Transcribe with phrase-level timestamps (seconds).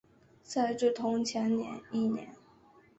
[0.41, 1.55] 赛制同前
[1.91, 2.33] 一年。